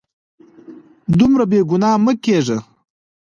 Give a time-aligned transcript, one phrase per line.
[1.17, 2.57] دومره بې ګناه مه کیږه